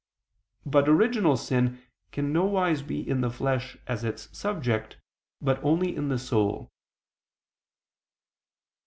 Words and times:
But 0.65 0.89
original 0.89 1.37
sin 1.37 1.79
can 2.11 2.33
nowise 2.33 2.81
be 2.81 3.07
in 3.07 3.21
the 3.21 3.29
flesh 3.29 3.77
as 3.85 4.03
its 4.03 4.35
subject, 4.35 4.97
but 5.39 5.63
only 5.63 5.95
in 5.95 6.07
the 6.07 6.17
soul. 6.17 6.71